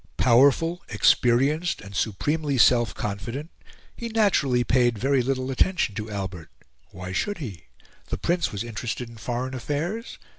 Powerful, 0.17 0.81
experienced, 0.89 1.79
and 1.79 1.95
supremely 1.95 2.57
self 2.57 2.95
confident, 2.95 3.51
he 3.95 4.09
naturally 4.09 4.63
paid 4.63 4.97
very 4.97 5.21
little 5.21 5.51
attention 5.51 5.93
to 5.93 6.09
Albert. 6.09 6.49
Why 6.89 7.11
should 7.11 7.37
he? 7.37 7.65
The 8.09 8.17
Prince 8.17 8.51
was 8.51 8.63
interested 8.63 9.11
in 9.11 9.17
foreign 9.17 9.53
affairs? 9.53 10.17